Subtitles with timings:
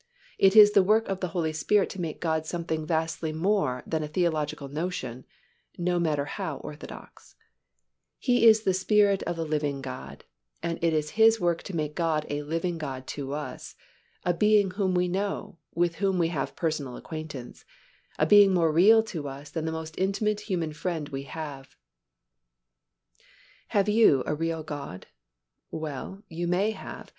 [0.39, 4.01] It is the work of the Holy Spirit to make God something vastly more than
[4.01, 5.25] a theological notion,
[5.77, 7.35] no matter how orthodox;
[8.17, 10.23] He is the Spirit of the living God,
[10.63, 13.75] and it is His work to make God a living God to us,
[14.25, 17.63] a Being whom we know, with whom we have personal acquaintance,
[18.17, 21.75] a Being more real to us than the most intimate human friend we have.
[23.67, 25.05] Have you a real God?
[25.69, 27.07] Well, you may have.